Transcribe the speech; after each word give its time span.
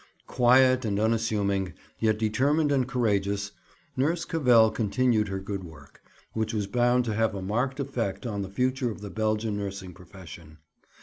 Quiet 0.25 0.83
and 0.83 0.99
unassuming, 0.99 1.73
yet 1.99 2.17
determined 2.17 2.71
and 2.71 2.87
courageous, 2.87 3.51
Nurse 3.95 4.25
Cavell 4.25 4.71
continued 4.71 5.27
her 5.27 5.37
good 5.39 5.63
work, 5.63 6.01
which 6.33 6.55
was 6.55 6.65
bound 6.65 7.05
to 7.05 7.13
have 7.13 7.35
a 7.35 7.41
marked 7.43 7.79
effect 7.79 8.25
on 8.25 8.41
the 8.41 8.49
future 8.49 8.89
of 8.89 9.01
the 9.01 9.11
Belgian 9.11 9.57
nursing 9.57 9.93
profession. 9.93 10.57